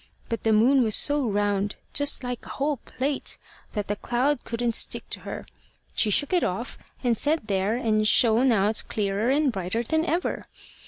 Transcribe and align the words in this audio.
But 0.29 0.41
the 0.41 0.51
moon 0.51 0.81
was 0.81 0.95
so 0.95 1.27
round, 1.29 1.75
just 1.93 2.23
like 2.23 2.43
a 2.43 2.49
whole 2.49 2.77
plate, 2.77 3.37
that 3.73 3.87
the 3.87 3.95
cloud 3.95 4.43
couldn't 4.45 4.73
stick 4.73 5.07
to 5.11 5.19
her. 5.19 5.45
She 5.93 6.09
shook 6.09 6.33
it 6.33 6.43
off, 6.43 6.79
and 7.03 7.15
said 7.15 7.45
there 7.45 7.75
and 7.77 8.07
shone 8.07 8.51
out 8.51 8.83
clearer 8.89 9.29
and 9.29 9.51
brighter 9.51 9.83
than 9.83 10.03
ever. 10.03 10.47